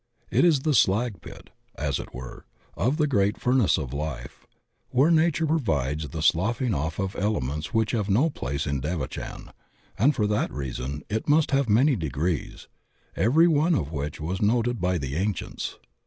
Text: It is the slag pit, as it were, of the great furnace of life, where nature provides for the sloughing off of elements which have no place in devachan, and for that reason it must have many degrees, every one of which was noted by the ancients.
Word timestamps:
It 0.31 0.43
is 0.43 0.61
the 0.61 0.73
slag 0.73 1.21
pit, 1.21 1.51
as 1.75 1.99
it 1.99 2.11
were, 2.11 2.47
of 2.75 2.97
the 2.97 3.05
great 3.05 3.37
furnace 3.39 3.77
of 3.77 3.93
life, 3.93 4.47
where 4.89 5.11
nature 5.11 5.45
provides 5.45 6.01
for 6.05 6.09
the 6.09 6.23
sloughing 6.23 6.73
off 6.73 6.97
of 6.97 7.15
elements 7.15 7.71
which 7.71 7.91
have 7.91 8.09
no 8.09 8.31
place 8.31 8.65
in 8.65 8.81
devachan, 8.81 9.51
and 9.99 10.15
for 10.15 10.25
that 10.25 10.51
reason 10.51 11.03
it 11.07 11.29
must 11.29 11.51
have 11.51 11.69
many 11.69 11.95
degrees, 11.95 12.67
every 13.15 13.47
one 13.47 13.75
of 13.75 13.91
which 13.91 14.19
was 14.19 14.41
noted 14.41 14.81
by 14.81 14.97
the 14.97 15.15
ancients. 15.15 15.77